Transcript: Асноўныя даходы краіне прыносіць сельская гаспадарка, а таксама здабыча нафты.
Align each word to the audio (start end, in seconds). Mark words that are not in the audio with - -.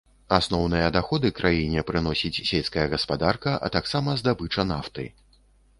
Асноўныя 0.37 0.87
даходы 0.95 1.31
краіне 1.41 1.83
прыносіць 1.89 2.41
сельская 2.53 2.87
гаспадарка, 2.95 3.51
а 3.69 3.73
таксама 3.79 4.21
здабыча 4.25 4.69
нафты. 4.77 5.03